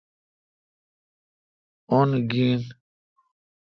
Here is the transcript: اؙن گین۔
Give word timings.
اؙن 1.91 2.09
گین۔ 2.29 2.61